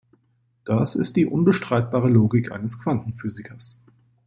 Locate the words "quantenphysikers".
2.81-3.83